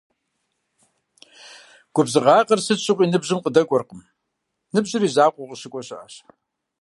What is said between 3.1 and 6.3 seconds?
ныбжьым къыдэкӏуэркъым- ныбжьыр и закъуэу къыщыкӏуэ щыӏэщ.